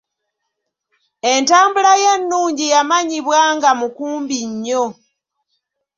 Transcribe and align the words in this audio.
Entambula 1.33 1.93
ye 2.01 2.07
ennungi 2.17 2.65
yamanyibwa 2.73 3.39
nga 3.55 3.69
mukumbi 3.79 4.37
nnyo. 4.51 4.83